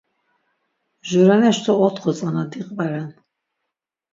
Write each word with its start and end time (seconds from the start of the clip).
Jureneç 1.09 1.57
do 1.65 1.73
otxo 1.89 2.11
tzana 2.17 2.43
diqveren. 2.51 3.09